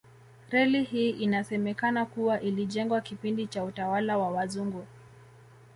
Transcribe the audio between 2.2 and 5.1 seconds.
ilijengwa kipindi cha utawala wa wazungu